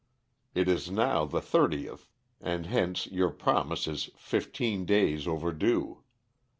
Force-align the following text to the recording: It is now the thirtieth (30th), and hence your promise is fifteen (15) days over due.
It 0.55 0.67
is 0.67 0.89
now 0.89 1.25
the 1.25 1.41
thirtieth 1.43 2.07
(30th), 2.43 2.49
and 2.51 2.65
hence 2.65 3.05
your 3.05 3.29
promise 3.29 3.85
is 3.85 4.05
fifteen 4.17 4.79
(15) 4.79 4.85
days 4.87 5.27
over 5.27 5.51
due. 5.51 6.01